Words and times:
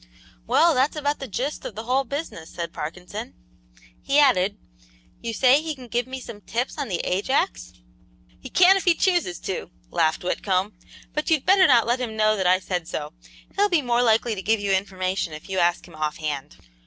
"Well, 0.47 0.73
that's 0.73 0.95
about 0.95 1.19
the 1.19 1.27
'gist' 1.27 1.63
of 1.63 1.75
the 1.75 1.83
whole 1.83 2.05
business," 2.05 2.49
said 2.49 2.73
Parkinson; 2.73 3.35
he 4.01 4.17
added: 4.17 4.57
"You 5.21 5.31
say 5.31 5.61
he 5.61 5.75
can 5.75 5.87
give 5.87 6.07
me 6.07 6.19
some 6.19 6.41
'tips' 6.41 6.79
on 6.79 6.87
the 6.87 7.01
Ajax?" 7.01 7.73
"He 8.39 8.49
can 8.49 8.77
if 8.77 8.85
he 8.85 8.95
chooses 8.95 9.37
to," 9.41 9.69
laughed 9.91 10.23
Whitcomb, 10.23 10.73
"but 11.13 11.29
you'd 11.29 11.45
better 11.45 11.67
not 11.67 11.85
let 11.85 11.99
him 12.01 12.17
know 12.17 12.35
that 12.35 12.47
I 12.47 12.57
said 12.59 12.87
so. 12.87 13.13
He'll 13.55 13.69
be 13.69 13.83
more 13.83 14.01
likely 14.01 14.33
to 14.33 14.41
give 14.41 14.59
you 14.59 14.71
information 14.71 15.33
if 15.33 15.47
you 15.49 15.59
ask 15.59 15.87
him 15.87 15.93
offhand." 15.93 16.55